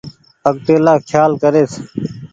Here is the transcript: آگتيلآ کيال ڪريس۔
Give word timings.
آگتيلآ 0.49 0.93
کيال 1.09 1.31
ڪريس۔ 1.41 1.73